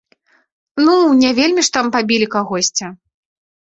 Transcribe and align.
Ну, 0.85 0.95
не 1.21 1.31
вельмі 1.43 1.61
ж 1.69 1.79
там 1.79 1.95
пабілі 1.99 2.27
кагосьці. 2.37 2.95